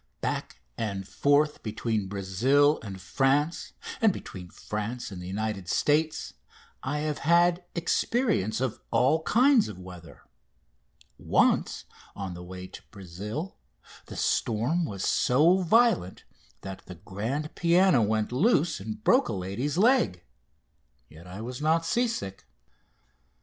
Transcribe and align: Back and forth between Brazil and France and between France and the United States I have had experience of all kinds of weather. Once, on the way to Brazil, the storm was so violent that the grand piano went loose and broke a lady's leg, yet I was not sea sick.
Back 0.19 0.61
and 0.79 1.07
forth 1.07 1.61
between 1.61 2.07
Brazil 2.07 2.79
and 2.81 2.99
France 2.99 3.73
and 4.01 4.11
between 4.11 4.49
France 4.49 5.11
and 5.11 5.21
the 5.21 5.27
United 5.27 5.67
States 5.69 6.33
I 6.81 7.01
have 7.01 7.19
had 7.19 7.63
experience 7.75 8.59
of 8.61 8.81
all 8.89 9.21
kinds 9.21 9.67
of 9.67 9.77
weather. 9.77 10.23
Once, 11.19 11.85
on 12.15 12.33
the 12.33 12.41
way 12.41 12.65
to 12.65 12.81
Brazil, 12.89 13.57
the 14.07 14.15
storm 14.17 14.85
was 14.85 15.03
so 15.05 15.57
violent 15.59 16.23
that 16.61 16.83
the 16.87 16.95
grand 16.95 17.53
piano 17.53 18.01
went 18.01 18.31
loose 18.31 18.79
and 18.79 19.03
broke 19.03 19.29
a 19.29 19.33
lady's 19.33 19.77
leg, 19.77 20.23
yet 21.09 21.27
I 21.27 21.41
was 21.41 21.61
not 21.61 21.85
sea 21.85 22.07
sick. 22.07 22.47